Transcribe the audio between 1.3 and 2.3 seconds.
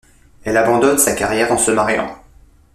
en se mariant.